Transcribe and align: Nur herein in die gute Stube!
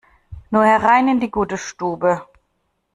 Nur 0.49 0.65
herein 0.65 1.07
in 1.09 1.19
die 1.19 1.29
gute 1.29 1.59
Stube! 1.59 2.23